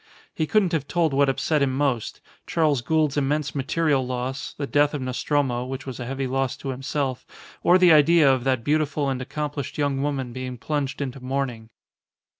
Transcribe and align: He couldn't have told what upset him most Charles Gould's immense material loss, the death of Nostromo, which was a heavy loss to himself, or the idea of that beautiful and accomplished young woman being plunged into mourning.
He 0.33 0.47
couldn't 0.47 0.71
have 0.71 0.87
told 0.87 1.13
what 1.13 1.29
upset 1.29 1.61
him 1.61 1.77
most 1.77 2.21
Charles 2.47 2.81
Gould's 2.81 3.17
immense 3.17 3.53
material 3.53 4.03
loss, 4.03 4.53
the 4.55 4.65
death 4.65 4.95
of 4.95 5.01
Nostromo, 5.03 5.63
which 5.63 5.85
was 5.85 5.99
a 5.99 6.07
heavy 6.07 6.25
loss 6.25 6.57
to 6.57 6.69
himself, 6.69 7.23
or 7.61 7.77
the 7.77 7.93
idea 7.93 8.27
of 8.27 8.43
that 8.43 8.63
beautiful 8.63 9.09
and 9.09 9.21
accomplished 9.21 9.77
young 9.77 10.01
woman 10.01 10.33
being 10.33 10.57
plunged 10.57 11.01
into 11.01 11.19
mourning. 11.19 11.69